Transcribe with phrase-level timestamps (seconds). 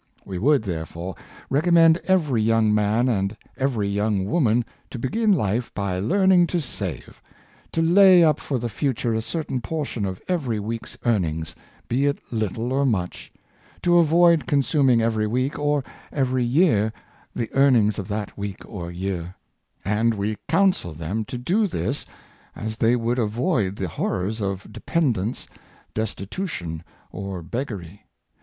[0.25, 1.13] We would, therefore,
[1.47, 7.21] recommend every young man and every young woman to begin life by learning to save;
[7.71, 11.55] to lay up for the future a certain portion of every week's earnings,
[11.87, 13.31] be it little or much;
[13.83, 16.91] to avoid consum ing every week or every year
[17.35, 19.35] the earnings of that week or year;
[19.85, 22.07] and we counsel them to do this,
[22.55, 25.45] as they would avoid the horrors of dependence,
[25.93, 28.05] destitution, or Depositors in Savings Banks, 435 beggary.